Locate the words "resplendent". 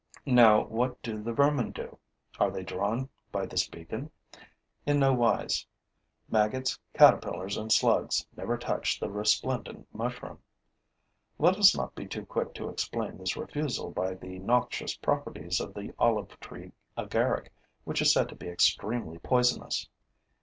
9.11-9.87